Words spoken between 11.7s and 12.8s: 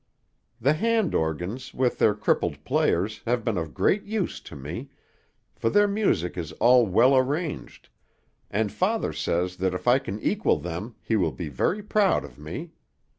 proud of me.